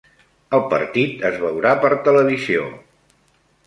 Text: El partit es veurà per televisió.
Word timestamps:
El 0.57 0.63
partit 0.71 1.23
es 1.31 1.39
veurà 1.45 1.77
per 1.87 1.95
televisió. 2.11 2.69